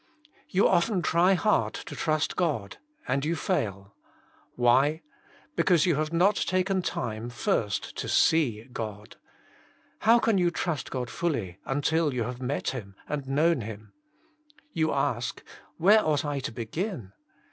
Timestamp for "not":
6.11-6.33